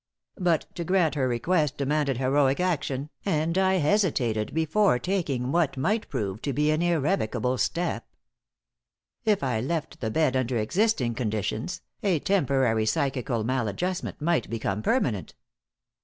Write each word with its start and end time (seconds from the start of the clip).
But 0.39 0.65
to 0.77 0.83
grant 0.83 1.13
her 1.13 1.27
request 1.27 1.77
demanded 1.77 2.17
heroic 2.17 2.59
action, 2.59 3.11
and 3.23 3.55
I 3.55 3.75
hesitated 3.75 4.51
before 4.51 4.97
taking 4.97 5.51
what 5.51 5.77
might 5.77 6.09
prove 6.09 6.41
to 6.41 6.53
be 6.53 6.71
an 6.71 6.81
irrevocable 6.81 7.59
step. 7.59 8.07
If 9.25 9.43
I 9.43 9.61
left 9.61 9.99
the 10.01 10.09
bed 10.09 10.35
under 10.35 10.57
existing 10.57 11.13
conditions, 11.13 11.83
a 12.01 12.17
temporary 12.17 12.87
psychical 12.87 13.43
maladjustment 13.43 14.19
might 14.19 14.49
become 14.49 14.81
permanent. 14.81 15.35